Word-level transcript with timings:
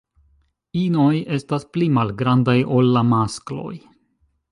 Inoj 0.83 1.19
estas 1.35 1.67
pli 1.77 1.89
malgrandaj 1.97 2.57
ol 2.79 2.89
la 2.97 3.05
maskloj. 3.11 3.75